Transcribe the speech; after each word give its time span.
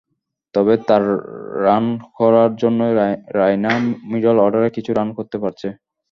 তবে 0.55 0.73
তার 0.87 1.03
রানখরার 1.65 2.51
জন্যই 2.61 2.93
রায়না 3.37 3.71
মিডল 4.11 4.37
অর্ডারে 4.39 4.69
কিছু 4.77 4.91
রান 4.93 5.09
করতে 5.17 5.37
পারছে। 5.43 5.67